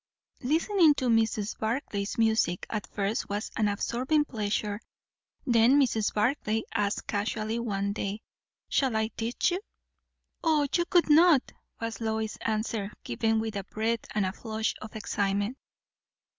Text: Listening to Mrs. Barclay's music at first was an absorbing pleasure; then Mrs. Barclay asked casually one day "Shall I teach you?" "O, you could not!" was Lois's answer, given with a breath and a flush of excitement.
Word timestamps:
Listening 0.41 0.95
to 0.95 1.09
Mrs. 1.09 1.59
Barclay's 1.59 2.17
music 2.17 2.65
at 2.71 2.87
first 2.87 3.29
was 3.29 3.51
an 3.55 3.67
absorbing 3.67 4.25
pleasure; 4.25 4.81
then 5.45 5.79
Mrs. 5.79 6.11
Barclay 6.11 6.63
asked 6.73 7.05
casually 7.05 7.59
one 7.59 7.93
day 7.93 8.23
"Shall 8.67 8.95
I 8.95 9.09
teach 9.09 9.51
you?" 9.51 9.61
"O, 10.43 10.67
you 10.73 10.85
could 10.87 11.07
not!" 11.11 11.51
was 11.79 12.01
Lois's 12.01 12.37
answer, 12.41 12.91
given 13.03 13.39
with 13.39 13.55
a 13.55 13.63
breath 13.63 14.05
and 14.15 14.25
a 14.25 14.33
flush 14.33 14.73
of 14.81 14.95
excitement. 14.95 15.55